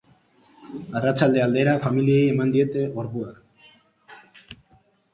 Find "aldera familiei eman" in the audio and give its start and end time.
1.43-2.57